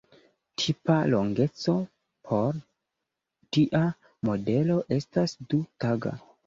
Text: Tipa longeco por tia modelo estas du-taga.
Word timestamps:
Tipa 0.61 0.95
longeco 1.13 1.75
por 2.31 2.59
tia 3.59 3.85
modelo 4.31 4.83
estas 5.01 5.41
du-taga. 5.53 6.19